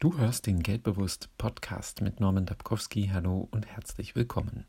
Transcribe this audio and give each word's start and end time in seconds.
Du 0.00 0.16
hörst 0.16 0.46
den 0.46 0.62
Geldbewusst 0.62 1.28
Podcast 1.36 2.00
mit 2.00 2.20
Norman 2.20 2.46
Dabkowski. 2.46 3.10
Hallo 3.12 3.48
und 3.50 3.66
herzlich 3.66 4.16
willkommen. 4.16 4.64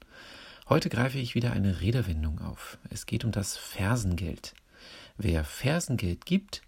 Heute 0.67 0.89
greife 0.89 1.19
ich 1.19 1.35
wieder 1.35 1.53
eine 1.53 1.79
Redewendung 1.79 2.41
auf. 2.41 2.77
Es 2.89 3.05
geht 3.05 3.23
um 3.23 3.31
das 3.31 3.55
Fersengeld. 3.55 4.53
Wer 5.17 5.45
Fersengeld 5.45 6.25
gibt, 6.25 6.63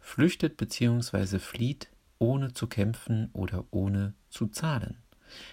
flüchtet 0.00 0.56
bzw. 0.56 1.38
flieht, 1.38 1.90
ohne 2.18 2.54
zu 2.54 2.68
kämpfen 2.68 3.28
oder 3.34 3.66
ohne 3.70 4.14
zu 4.30 4.46
zahlen. 4.46 4.96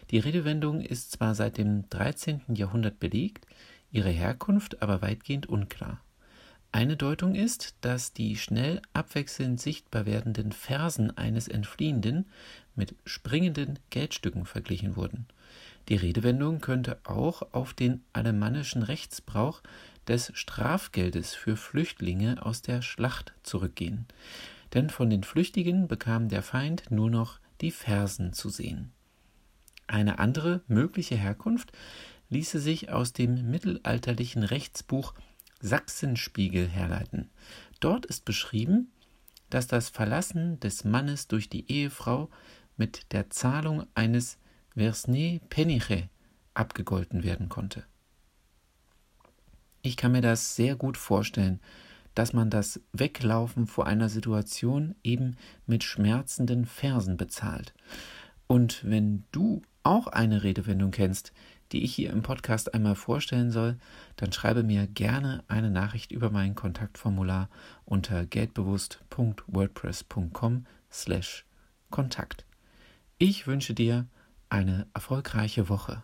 Die 0.10 0.20
Redewendung 0.20 0.80
ist 0.80 1.12
zwar 1.12 1.36
seit 1.36 1.58
dem 1.58 1.90
13. 1.90 2.44
Jahrhundert 2.56 2.98
belegt, 2.98 3.46
ihre 3.92 4.10
Herkunft 4.10 4.82
aber 4.82 5.02
weitgehend 5.02 5.48
unklar. 5.48 6.00
Eine 6.76 6.98
Deutung 6.98 7.36
ist, 7.36 7.76
dass 7.82 8.14
die 8.14 8.36
schnell 8.36 8.82
abwechselnd 8.94 9.62
sichtbar 9.62 10.08
werdenden 10.08 10.52
Fersen 10.52 11.16
eines 11.16 11.48
Entfliehenden 11.48 12.26
mit 12.74 12.96
springenden 13.06 13.78
Geldstücken 13.92 14.48
verglichen 14.48 14.96
wurden. 14.96 15.28
Die 15.88 15.96
Redewendung 15.96 16.62
könnte 16.62 16.98
auch 17.04 17.44
auf 17.54 17.76
den 17.76 18.02
alemannischen 18.12 18.82
Rechtsbrauch 18.82 19.62
des 20.08 20.32
Strafgeldes 20.34 21.36
für 21.36 21.58
Flüchtlinge 21.58 22.44
aus 22.44 22.64
der 22.64 22.82
Schlacht 22.82 23.34
zurückgehen, 23.44 24.08
denn 24.74 24.90
von 24.90 25.12
den 25.12 25.24
Flüchtigen 25.24 25.88
bekam 25.88 26.28
der 26.28 26.42
Feind 26.42 26.90
nur 26.90 27.12
noch 27.12 27.38
die 27.62 27.72
Fersen 27.72 28.34
zu 28.34 28.50
sehen. 28.50 28.92
Eine 29.86 30.18
andere 30.18 30.62
mögliche 30.68 31.16
Herkunft 31.16 31.72
ließe 32.32 32.60
sich 32.60 32.90
aus 32.90 33.14
dem 33.14 33.52
mittelalterlichen 33.52 34.42
Rechtsbuch 34.42 35.14
Sachsenspiegel 35.64 36.68
herleiten. 36.68 37.32
Dort 37.80 38.06
ist 38.06 38.26
beschrieben, 38.26 38.92
dass 39.50 39.68
das 39.68 39.90
Verlassen 39.90 40.60
des 40.60 40.84
Mannes 40.84 41.28
durch 41.28 41.50
die 41.50 41.72
Ehefrau 41.72 42.30
mit 42.78 43.12
der 43.14 43.30
Zahlung 43.30 43.86
eines 43.96 44.38
Versne 44.76 45.40
Peniche 45.50 46.10
abgegolten 46.54 47.24
werden 47.24 47.50
konnte. 47.50 47.84
Ich 49.82 49.98
kann 49.98 50.12
mir 50.12 50.22
das 50.22 50.56
sehr 50.56 50.76
gut 50.76 50.98
vorstellen, 50.98 51.60
dass 52.16 52.34
man 52.34 52.50
das 52.50 52.82
Weglaufen 52.92 53.66
vor 53.66 53.88
einer 53.88 54.10
Situation 54.10 54.96
eben 55.04 55.38
mit 55.66 55.84
schmerzenden 55.84 56.66
Versen 56.66 57.18
bezahlt. 57.18 57.74
Und 58.48 58.84
wenn 58.84 59.24
du 59.32 59.62
auch 59.84 60.08
eine 60.08 60.44
Redewendung 60.44 60.92
kennst, 60.92 61.34
die 61.74 61.84
ich 61.84 61.94
hier 61.94 62.12
im 62.12 62.22
Podcast 62.22 62.74
einmal 62.74 62.96
vorstellen 62.96 63.52
soll, 63.52 63.78
dann 64.16 64.32
schreibe 64.32 64.64
mir 64.64 64.88
gerne 64.88 65.44
eine 65.48 65.70
Nachricht 65.70 66.12
über 66.12 66.30
mein 66.30 66.56
Kontaktformular 66.56 67.50
unter 67.84 68.26
geldbewusst.wordpress.com 68.26 70.66
slash 70.92 71.46
Kontakt. 71.90 72.46
Ich 73.18 73.48
wünsche 73.48 73.74
dir 73.74 74.08
eine 74.50 74.88
erfolgreiche 74.94 75.68
Woche. 75.68 76.02